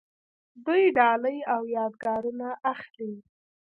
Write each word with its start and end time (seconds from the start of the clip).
دوی 0.65 0.83
ډالۍ 0.97 1.37
او 1.53 1.61
یادګارونه 1.77 2.47
اخلي. 2.73 3.13